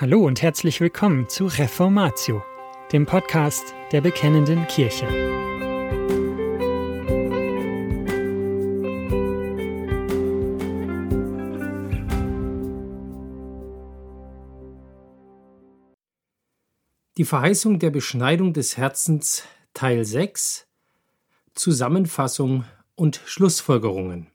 [0.00, 2.42] Hallo und herzlich willkommen zu Reformatio,
[2.90, 5.06] dem Podcast der Bekennenden Kirche.
[17.18, 19.44] Die Verheißung der Beschneidung des Herzens
[19.74, 20.66] Teil 6
[21.52, 22.64] Zusammenfassung
[22.94, 24.28] und Schlussfolgerungen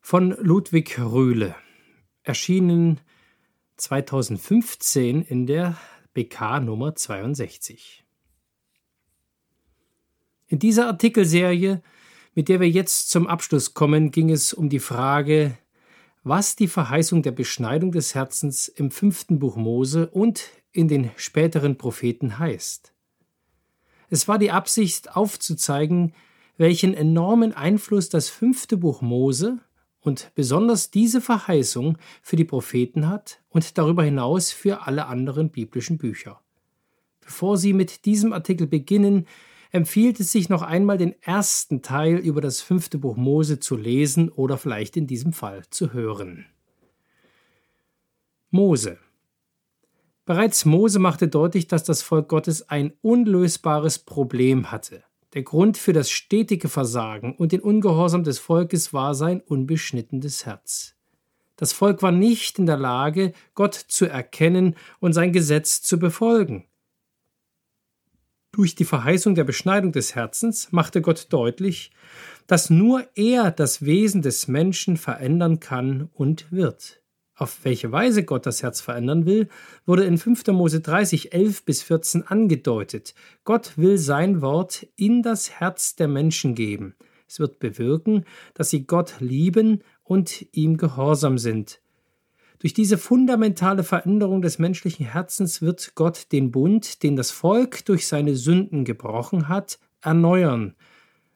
[0.00, 1.56] von Ludwig Röhle
[2.22, 3.00] erschienen
[3.76, 5.76] 2015 in der
[6.12, 8.04] BK Nummer 62.
[10.46, 11.82] In dieser Artikelserie,
[12.34, 15.58] mit der wir jetzt zum Abschluss kommen, ging es um die Frage,
[16.22, 21.76] was die Verheißung der Beschneidung des Herzens im fünften Buch Mose und in den späteren
[21.76, 22.92] Propheten heißt.
[24.10, 26.14] Es war die Absicht aufzuzeigen,
[26.56, 29.58] welchen enormen Einfluss das fünfte Buch Mose
[30.04, 35.96] und besonders diese Verheißung für die Propheten hat und darüber hinaus für alle anderen biblischen
[35.96, 36.40] Bücher.
[37.20, 39.26] Bevor Sie mit diesem Artikel beginnen,
[39.72, 44.28] empfiehlt es sich noch einmal den ersten Teil über das fünfte Buch Mose zu lesen
[44.28, 46.46] oder vielleicht in diesem Fall zu hören.
[48.50, 48.98] Mose
[50.26, 55.03] Bereits Mose machte deutlich, dass das Volk Gottes ein unlösbares Problem hatte.
[55.34, 60.94] Der Grund für das stetige Versagen und den Ungehorsam des Volkes war sein unbeschnittenes Herz.
[61.56, 66.66] Das Volk war nicht in der Lage, Gott zu erkennen und sein Gesetz zu befolgen.
[68.52, 71.90] Durch die Verheißung der Beschneidung des Herzens machte Gott deutlich,
[72.46, 77.03] dass nur er das Wesen des Menschen verändern kann und wird.
[77.36, 79.48] Auf welche Weise Gott das Herz verändern will,
[79.86, 80.46] wurde in 5.
[80.48, 83.14] Mose 30, 11 bis 14 angedeutet.
[83.42, 86.94] Gott will sein Wort in das Herz der Menschen geben.
[87.26, 88.24] Es wird bewirken,
[88.54, 91.80] dass sie Gott lieben und ihm gehorsam sind.
[92.60, 98.06] Durch diese fundamentale Veränderung des menschlichen Herzens wird Gott den Bund, den das Volk durch
[98.06, 100.74] seine Sünden gebrochen hat, erneuern.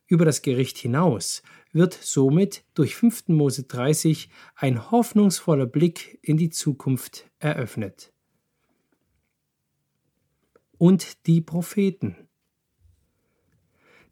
[0.07, 1.43] Über das Gericht hinaus
[1.79, 3.29] wird somit durch 5.
[3.29, 8.13] Mose 30 ein hoffnungsvoller Blick in die Zukunft eröffnet.
[10.77, 12.17] Und die Propheten.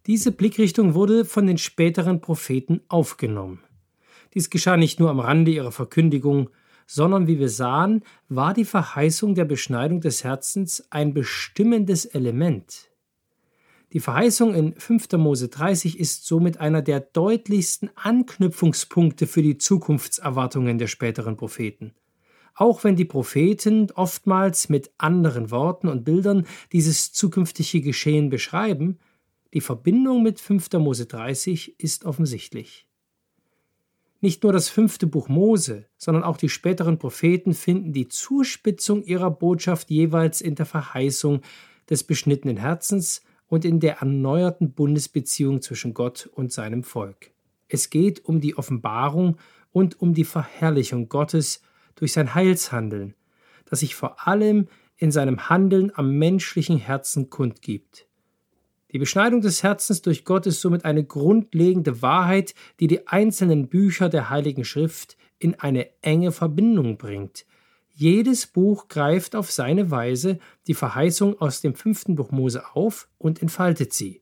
[0.06, 3.62] Diese Blickrichtung wurde von den späteren Propheten aufgenommen.
[4.34, 6.50] Dies geschah nicht nur am Rande ihrer Verkündigung,
[6.86, 12.88] sondern wie wir sahen, war die Verheißung der Beschneidung des Herzens ein bestimmendes Element.
[13.96, 15.12] Die Verheißung in 5.
[15.12, 21.94] Mose 30 ist somit einer der deutlichsten Anknüpfungspunkte für die Zukunftserwartungen der späteren Propheten.
[22.54, 28.98] Auch wenn die Propheten oftmals mit anderen Worten und Bildern dieses zukünftige Geschehen beschreiben,
[29.54, 30.72] die Verbindung mit 5.
[30.74, 32.86] Mose 30 ist offensichtlich.
[34.20, 39.30] Nicht nur das fünfte Buch Mose, sondern auch die späteren Propheten finden die Zuspitzung ihrer
[39.30, 41.40] Botschaft jeweils in der Verheißung
[41.88, 47.30] des beschnittenen Herzens und in der erneuerten Bundesbeziehung zwischen Gott und seinem Volk.
[47.68, 49.36] Es geht um die Offenbarung
[49.72, 51.62] und um die Verherrlichung Gottes
[51.94, 53.14] durch sein Heilshandeln,
[53.64, 58.06] das sich vor allem in seinem Handeln am menschlichen Herzen kundgibt.
[58.92, 64.08] Die Beschneidung des Herzens durch Gott ist somit eine grundlegende Wahrheit, die die einzelnen Bücher
[64.08, 67.44] der Heiligen Schrift in eine enge Verbindung bringt,
[67.98, 73.40] jedes Buch greift auf seine Weise die Verheißung aus dem fünften Buch Mose auf und
[73.40, 74.20] entfaltet sie.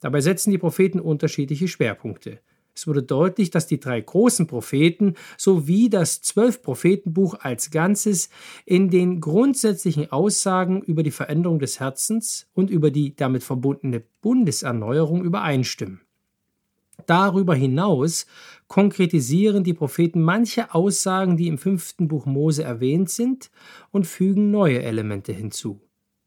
[0.00, 2.40] Dabei setzen die Propheten unterschiedliche Schwerpunkte.
[2.74, 8.30] Es wurde deutlich, dass die drei großen Propheten sowie das Zwölf-Prophetenbuch als Ganzes
[8.66, 15.22] in den grundsätzlichen Aussagen über die Veränderung des Herzens und über die damit verbundene Bundeserneuerung
[15.24, 16.00] übereinstimmen.
[17.08, 18.26] Darüber hinaus
[18.66, 23.50] konkretisieren die Propheten manche Aussagen, die im fünften Buch Mose erwähnt sind,
[23.90, 25.80] und fügen neue Elemente hinzu.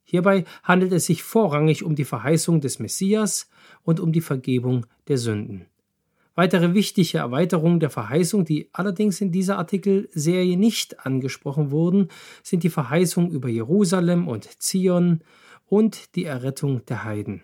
[0.03, 3.47] Hierbei handelt es sich vorrangig um die Verheißung des Messias
[3.83, 5.67] und um die Vergebung der Sünden.
[6.33, 12.07] Weitere wichtige Erweiterungen der Verheißung, die allerdings in dieser Artikelserie nicht angesprochen wurden,
[12.41, 15.21] sind die Verheißung über Jerusalem und Zion
[15.67, 17.43] und die Errettung der Heiden.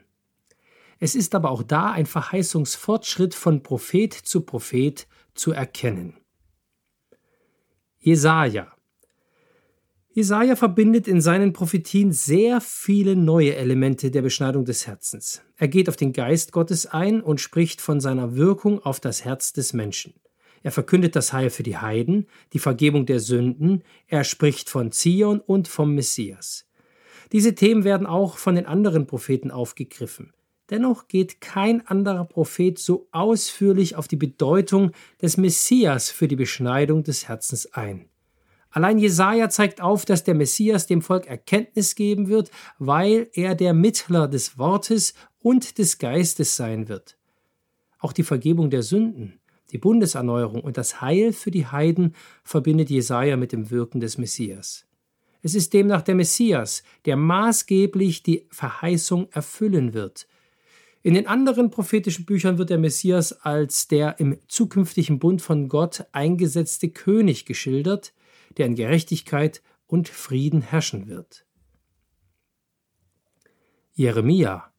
[0.99, 6.17] Es ist aber auch da ein Verheißungsfortschritt von Prophet zu Prophet zu erkennen.
[7.99, 8.71] Jesaja
[10.17, 15.44] Jesaja verbindet in seinen Prophetien sehr viele neue Elemente der Beschneidung des Herzens.
[15.57, 19.53] Er geht auf den Geist Gottes ein und spricht von seiner Wirkung auf das Herz
[19.53, 20.15] des Menschen.
[20.63, 25.39] Er verkündet das Heil für die Heiden, die Vergebung der Sünden, er spricht von Zion
[25.39, 26.67] und vom Messias.
[27.31, 30.33] Diese Themen werden auch von den anderen Propheten aufgegriffen.
[30.69, 34.92] Dennoch geht kein anderer Prophet so ausführlich auf die Bedeutung
[35.22, 38.10] des Messias für die Beschneidung des Herzens ein.
[38.69, 43.74] Allein Jesaja zeigt auf, dass der Messias dem Volk Erkenntnis geben wird, weil er der
[43.74, 47.18] Mittler des Wortes und des Geistes sein wird.
[48.00, 49.40] Auch die Vergebung der Sünden,
[49.72, 54.86] die Bundeserneuerung und das Heil für die Heiden verbindet Jesaja mit dem Wirken des Messias.
[55.42, 60.28] Es ist demnach der Messias, der maßgeblich die Verheißung erfüllen wird.
[61.03, 66.05] In den anderen prophetischen Büchern wird der Messias als der im zukünftigen Bund von Gott
[66.11, 68.13] eingesetzte König geschildert,
[68.57, 71.45] der in Gerechtigkeit und Frieden herrschen wird.
[73.94, 74.71] Jeremia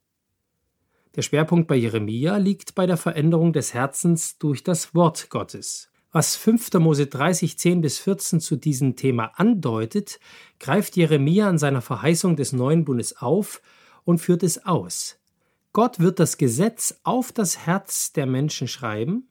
[1.17, 5.91] Der Schwerpunkt bei Jeremia liegt bei der Veränderung des Herzens durch das Wort Gottes.
[6.11, 6.73] Was 5.
[6.75, 10.21] Mose 30, 10 bis 14 zu diesem Thema andeutet,
[10.59, 13.61] greift Jeremia an seiner Verheißung des neuen Bundes auf
[14.05, 15.18] und führt es aus.
[15.79, 19.29] Gott wird das Gesetz auf das Herz der Menschen schreiben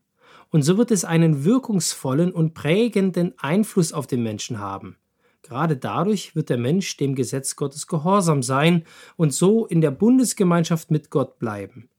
[0.49, 4.95] und so wird es einen wirkungsvollen und prägenden Einfluss auf den Menschen haben.
[5.41, 8.85] Gerade dadurch wird der Mensch dem Gesetz Gottes gehorsam sein
[9.17, 11.89] und so in der Bundesgemeinschaft mit Gott bleiben.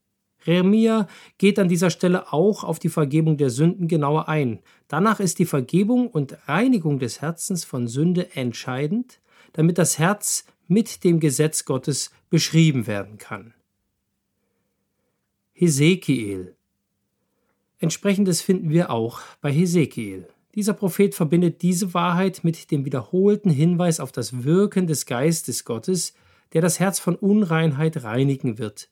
[0.43, 1.05] Jeremia
[1.37, 4.61] geht an dieser Stelle auch auf die Vergebung der Sünden genauer ein.
[4.87, 9.19] Danach ist die Vergebung und Reinigung des Herzens von Sünde entscheidend,
[9.53, 13.53] damit das Herz mit dem Gesetz Gottes beschrieben werden kann.
[15.61, 16.55] Hesekiel
[17.79, 20.25] Entsprechendes finden wir auch bei Hesekiel.
[20.55, 26.13] Dieser Prophet verbindet diese Wahrheit mit dem wiederholten Hinweis auf das Wirken des Geistes Gottes,
[26.53, 28.87] der das Herz von Unreinheit reinigen wird.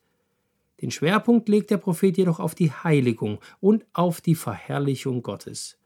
[0.81, 5.77] Den Schwerpunkt legt der Prophet jedoch auf die Heiligung und auf die Verherrlichung Gottes.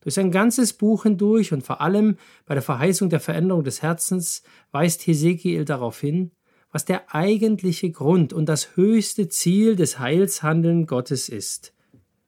[0.00, 2.16] Durch sein ganzes Buch hindurch und vor allem
[2.46, 4.42] bei der Verheißung der Veränderung des Herzens
[4.72, 6.32] weist Hesekiel darauf hin,
[6.72, 11.72] was der eigentliche Grund und das höchste Ziel des Heilshandeln Gottes ist.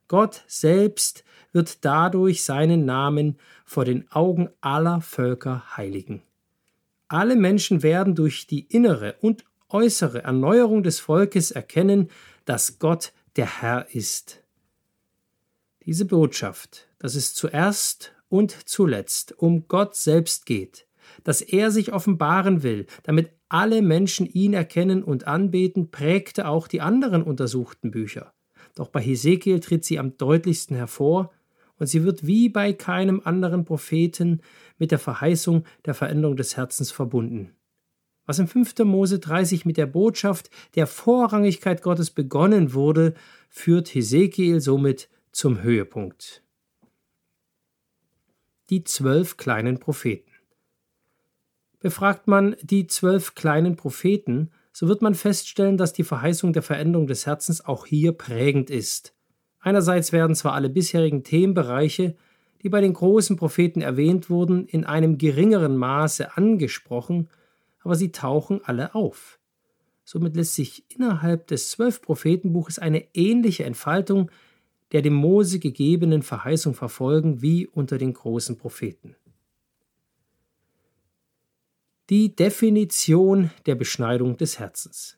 [0.08, 6.22] Gott selbst wird dadurch seinen Namen vor den Augen aller Völker heiligen.
[7.08, 12.10] Alle Menschen werden durch die innere und äußere Erneuerung des Volkes erkennen,
[12.44, 14.42] dass Gott der Herr ist.
[15.84, 20.86] Diese Botschaft, dass es zuerst und zuletzt um Gott selbst geht,
[21.24, 26.80] dass er sich offenbaren will, damit alle Menschen ihn erkennen und anbeten, prägte auch die
[26.80, 28.32] anderen untersuchten Bücher.
[28.74, 31.30] Doch bei Hesekiel tritt sie am deutlichsten hervor,
[31.78, 34.40] und sie wird wie bei keinem anderen Propheten
[34.78, 37.50] mit der Verheißung der Veränderung des Herzens verbunden.
[38.24, 38.78] Was im 5.
[38.84, 43.14] Mose 30 mit der Botschaft der Vorrangigkeit Gottes begonnen wurde,
[43.48, 46.42] führt Hesekiel somit zum Höhepunkt.
[48.70, 50.31] Die zwölf kleinen Propheten.
[51.82, 57.08] Befragt man die zwölf kleinen Propheten, so wird man feststellen, dass die Verheißung der Veränderung
[57.08, 59.14] des Herzens auch hier prägend ist.
[59.58, 62.16] Einerseits werden zwar alle bisherigen Themenbereiche,
[62.62, 67.28] die bei den großen Propheten erwähnt wurden, in einem geringeren Maße angesprochen,
[67.80, 69.40] aber sie tauchen alle auf.
[70.04, 74.30] Somit lässt sich innerhalb des Zwölf-Prophetenbuches eine ähnliche Entfaltung
[74.92, 79.16] der dem Mose gegebenen Verheißung verfolgen wie unter den großen Propheten.
[82.12, 85.16] Die Definition der Beschneidung des Herzens.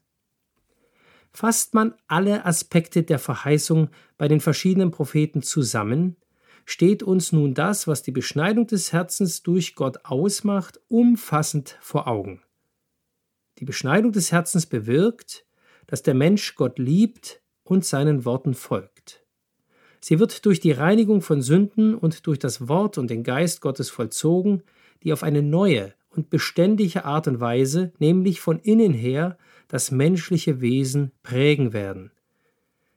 [1.32, 6.14] Fasst man alle Aspekte der Verheißung bei den verschiedenen Propheten zusammen,
[6.66, 12.44] steht uns nun das, was die Beschneidung des Herzens durch Gott ausmacht, umfassend vor Augen.
[13.58, 15.46] Die Beschneidung des Herzens bewirkt,
[15.88, 19.24] dass der Mensch Gott liebt und seinen Worten folgt.
[20.00, 23.90] Sie wird durch die Reinigung von Sünden und durch das Wort und den Geist Gottes
[23.90, 24.62] vollzogen,
[25.02, 30.60] die auf eine neue und beständige Art und Weise, nämlich von innen her, das menschliche
[30.60, 32.10] Wesen prägen werden.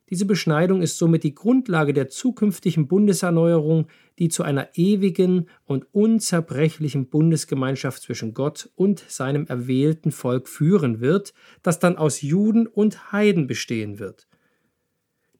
[0.09, 3.87] Diese Beschneidung ist somit die Grundlage der zukünftigen Bundeserneuerung,
[4.19, 11.33] die zu einer ewigen und unzerbrechlichen Bundesgemeinschaft zwischen Gott und seinem erwählten Volk führen wird,
[11.61, 14.27] das dann aus Juden und Heiden bestehen wird.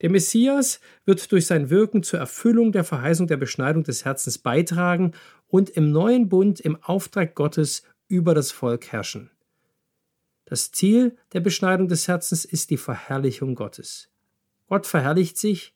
[0.01, 5.13] Der Messias wird durch sein Wirken zur Erfüllung der Verheißung der Beschneidung des Herzens beitragen
[5.47, 9.31] und im neuen Bund im Auftrag Gottes über das Volk herrschen.
[10.45, 14.09] Das Ziel der Beschneidung des Herzens ist die Verherrlichung Gottes.
[14.67, 15.73] Gott verherrlicht sich,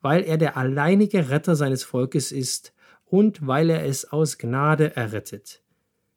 [0.00, 2.72] weil er der alleinige Retter seines Volkes ist
[3.04, 5.62] und weil er es aus Gnade errettet.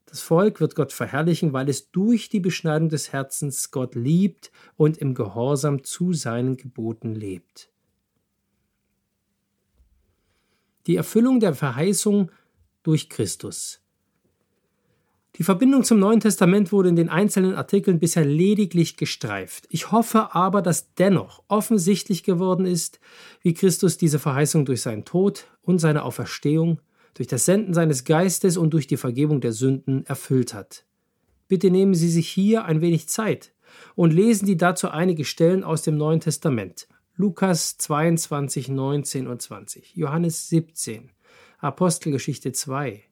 [0.06, 4.98] Das Volk wird Gott verherrlichen, weil es durch die Beschneidung des Herzens Gott liebt und
[4.98, 7.70] im Gehorsam zu seinen Geboten lebt.
[10.86, 12.32] Die Erfüllung der Verheißung
[12.82, 13.80] durch Christus.
[15.36, 19.66] Die Verbindung zum Neuen Testament wurde in den einzelnen Artikeln bisher lediglich gestreift.
[19.70, 23.00] Ich hoffe aber, dass dennoch offensichtlich geworden ist,
[23.40, 26.80] wie Christus diese Verheißung durch seinen Tod und seine Auferstehung
[27.14, 30.84] durch das Senden seines Geistes und durch die Vergebung der Sünden erfüllt hat.
[31.48, 33.52] Bitte nehmen Sie sich hier ein wenig Zeit
[33.94, 36.88] und lesen Sie dazu einige Stellen aus dem Neuen Testament.
[37.16, 41.10] Lukas 22, 19 und 20, Johannes 17,
[41.60, 43.02] Apostelgeschichte 2,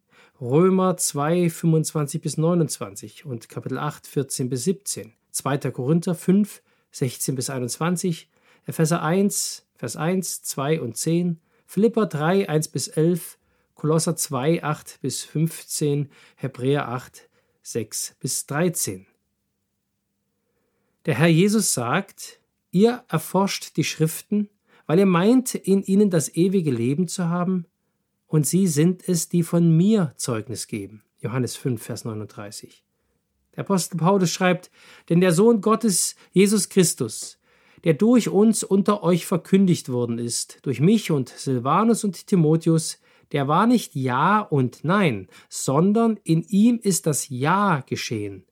[0.40, 5.59] Römer 2, 25 bis 29 und Kapitel 8, 14 bis 17, 2.
[5.71, 8.31] Korinther 5, 16 bis 21,
[8.64, 13.38] Epheser 1, Vers 1, 2 und 10, Philipper 3, 1 bis 11,
[13.75, 17.28] Kolosser 2, 8 bis 15, Hebräer 8,
[17.62, 19.07] 6 bis 13.
[21.05, 22.40] Der Herr Jesus sagt,
[22.71, 24.49] ihr erforscht die Schriften,
[24.87, 27.67] weil ihr meint, in ihnen das ewige Leben zu haben,
[28.28, 31.02] und sie sind es, die von mir Zeugnis geben.
[31.20, 32.85] Johannes 5, Vers 39.
[33.56, 34.70] Der Apostel Paulus schreibt,
[35.08, 37.38] denn der Sohn Gottes, Jesus Christus,
[37.82, 43.00] der durch uns unter euch verkündigt worden ist, durch mich und Silvanus und Timotheus,
[43.32, 48.44] der war nicht Ja und Nein, sondern in ihm ist das Ja geschehen.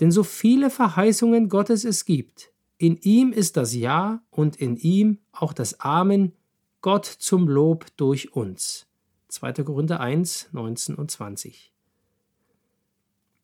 [0.00, 5.18] Denn so viele Verheißungen Gottes es gibt, in ihm ist das Ja und in ihm
[5.30, 6.32] auch das Amen,
[6.80, 8.86] Gott zum Lob durch uns.
[9.34, 9.52] 2.
[9.64, 11.72] Korinther 1, 19 und 20.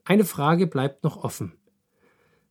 [0.04, 1.52] Eine Frage bleibt noch offen.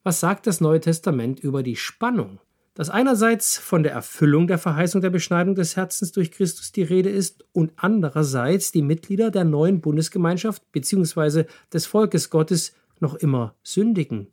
[0.03, 2.39] Was sagt das Neue Testament über die Spannung,
[2.73, 7.09] dass einerseits von der Erfüllung der Verheißung der Beschneidung des Herzens durch Christus die Rede
[7.09, 11.45] ist und andererseits die Mitglieder der neuen Bundesgemeinschaft bzw.
[11.73, 14.27] des Volkes Gottes noch immer sündigen?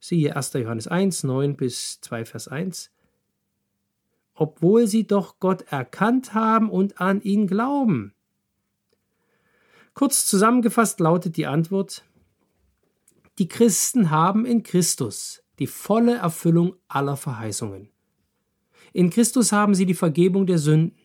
[0.00, 0.52] Siehe 1.
[0.54, 2.90] Johannes 1, 9 bis 2 Vers 1.
[4.34, 8.13] Obwohl sie doch Gott erkannt haben und an ihn glauben.
[9.94, 12.04] Kurz zusammengefasst lautet die Antwort,
[13.38, 17.88] die Christen haben in Christus die volle Erfüllung aller Verheißungen.
[18.92, 20.98] In Christus haben sie die Vergebung der Sünden.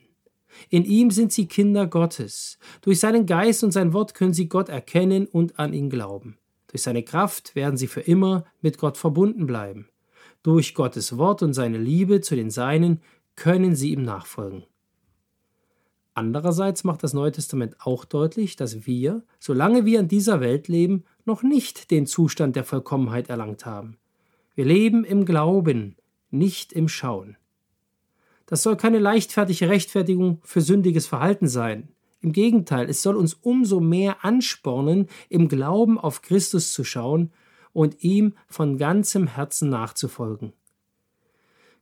[0.69, 2.57] In ihm sind sie Kinder Gottes.
[2.81, 6.37] Durch seinen Geist und sein Wort können sie Gott erkennen und an ihn glauben.
[6.67, 9.87] Durch seine Kraft werden sie für immer mit Gott verbunden bleiben.
[10.41, 13.01] Durch Gottes Wort und seine Liebe zu den Seinen
[13.35, 14.63] können sie ihm nachfolgen.
[16.19, 21.05] Andererseits macht das Neue Testament auch deutlich, dass wir, solange wir in dieser Welt leben,
[21.23, 23.95] noch nicht den Zustand der Vollkommenheit erlangt haben.
[24.53, 25.95] Wir leben im Glauben,
[26.29, 27.37] nicht im Schauen.
[28.47, 31.87] Das soll keine leichtfertige Rechtfertigung für sündiges Verhalten sein.
[32.19, 37.31] Im Gegenteil, es soll uns umso mehr anspornen, im Glauben auf Christus zu schauen
[37.71, 40.51] und ihm von ganzem Herzen nachzufolgen.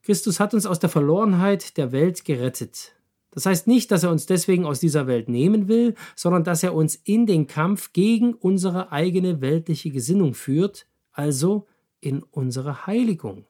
[0.03, 2.93] Christus hat uns aus der Verlorenheit der Welt gerettet.
[3.37, 6.73] Das heißt nicht, dass er uns deswegen aus dieser Welt nehmen will, sondern dass er
[6.73, 11.67] uns in den Kampf gegen unsere eigene weltliche Gesinnung führt, also
[12.01, 13.45] in unsere Heiligung.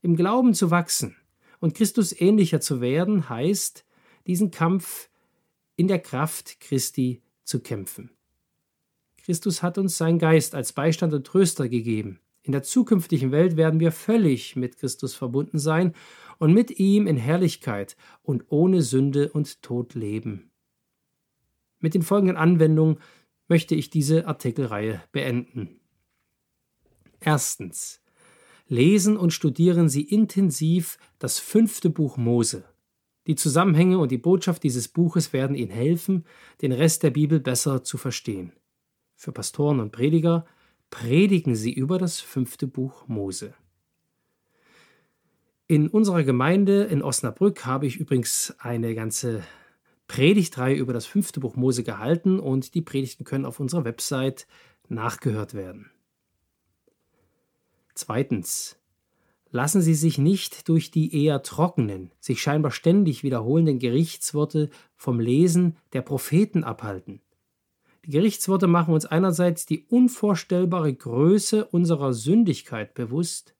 [0.00, 1.16] Im Glauben zu wachsen
[1.60, 3.84] und Christus ähnlicher zu werden, heißt,
[4.26, 5.10] diesen Kampf
[5.76, 8.08] in der Kraft Christi zu kämpfen.
[9.22, 12.20] Christus hat uns seinen Geist als Beistand und Tröster gegeben.
[12.42, 15.94] In der zukünftigen Welt werden wir völlig mit Christus verbunden sein
[16.38, 20.50] und mit ihm in Herrlichkeit und ohne Sünde und Tod leben.
[21.78, 22.98] Mit den folgenden Anwendungen
[23.48, 25.80] möchte ich diese Artikelreihe beenden.
[27.20, 28.00] Erstens.
[28.68, 32.64] Lesen und studieren Sie intensiv das fünfte Buch Mose.
[33.26, 36.24] Die Zusammenhänge und die Botschaft dieses Buches werden Ihnen helfen,
[36.62, 38.52] den Rest der Bibel besser zu verstehen.
[39.14, 40.46] Für Pastoren und Prediger
[40.90, 43.54] predigen Sie über das fünfte Buch Mose.
[45.68, 49.42] In unserer Gemeinde in Osnabrück habe ich übrigens eine ganze
[50.06, 54.46] Predigtreihe über das fünfte Buch Mose gehalten und die Predigten können auf unserer Website
[54.88, 55.90] nachgehört werden.
[57.94, 58.78] Zweitens.
[59.50, 65.76] Lassen Sie sich nicht durch die eher trockenen, sich scheinbar ständig wiederholenden Gerichtsworte vom Lesen
[65.92, 67.22] der Propheten abhalten.
[68.04, 73.55] Die Gerichtsworte machen uns einerseits die unvorstellbare Größe unserer Sündigkeit bewusst,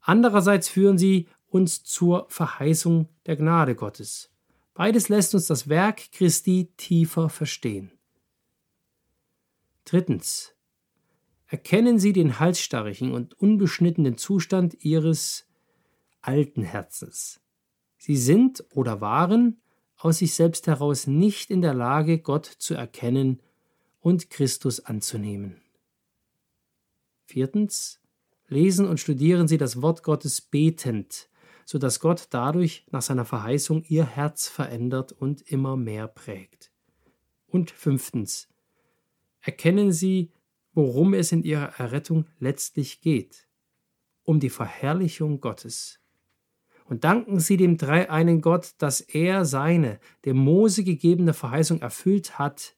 [0.00, 4.30] Andererseits führen sie uns zur Verheißung der Gnade Gottes.
[4.74, 7.92] Beides lässt uns das Werk Christi tiefer verstehen.
[9.84, 10.54] Drittens.
[11.46, 15.48] Erkennen Sie den halsstarrigen und unbeschnittenen Zustand Ihres
[16.20, 17.40] alten Herzens.
[17.98, 19.60] Sie sind oder waren
[19.96, 23.42] aus sich selbst heraus nicht in der Lage, Gott zu erkennen
[24.00, 25.60] und Christus anzunehmen.
[27.24, 27.99] Viertens
[28.50, 31.28] lesen und studieren Sie das Wort Gottes betend,
[31.64, 36.72] so dass Gott dadurch nach seiner Verheißung Ihr Herz verändert und immer mehr prägt.
[37.46, 38.48] Und fünftens,
[39.40, 40.32] erkennen Sie,
[40.72, 43.48] worum es in Ihrer Errettung letztlich geht,
[44.22, 46.00] um die Verherrlichung Gottes.
[46.88, 52.74] und danken Sie dem dreieinen Gott, dass er seine dem Mose gegebene Verheißung erfüllt hat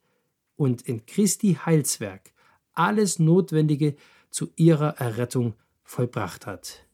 [0.55, 2.31] und in Christi Heilswerk
[2.73, 3.95] alles Notwendige
[4.29, 6.85] zu ihrer Errettung vollbracht hat.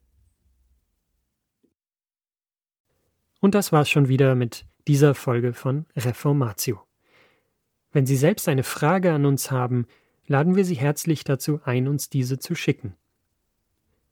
[3.39, 6.81] Und das war's schon wieder mit dieser Folge von Reformatio.
[7.91, 9.87] Wenn Sie selbst eine Frage an uns haben,
[10.27, 12.95] laden wir Sie herzlich dazu ein, uns diese zu schicken.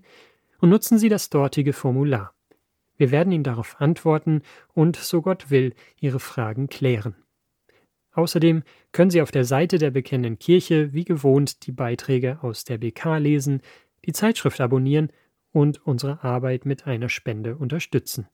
[0.60, 2.36] und nutzen Sie das dortige Formular.
[2.96, 4.44] Wir werden Ihnen darauf antworten
[4.74, 7.16] und, so Gott will, Ihre Fragen klären.
[8.14, 12.78] Außerdem können Sie auf der Seite der Bekennenden Kirche wie gewohnt die Beiträge aus der
[12.78, 13.62] BK lesen,
[14.06, 15.12] die Zeitschrift abonnieren
[15.52, 18.28] und unsere Arbeit mit einer Spende unterstützen.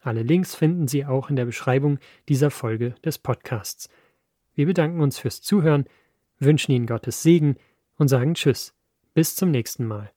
[0.00, 3.88] Alle Links finden Sie auch in der Beschreibung dieser Folge des Podcasts.
[4.54, 5.86] Wir bedanken uns fürs Zuhören,
[6.38, 7.56] wünschen Ihnen Gottes Segen
[7.96, 8.74] und sagen Tschüss.
[9.14, 10.13] Bis zum nächsten Mal.